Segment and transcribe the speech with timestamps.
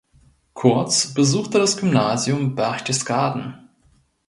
[0.55, 3.69] Kurz besuchte das Gymnasium Berchtesgaden.